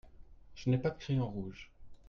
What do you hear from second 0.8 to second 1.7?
de crayon rouge.